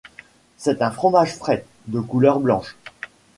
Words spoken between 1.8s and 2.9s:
de couleur blanche.